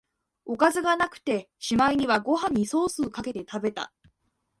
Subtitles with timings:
[0.45, 3.93] おかずがなくて、しまいにはご飯にソースかけて食べた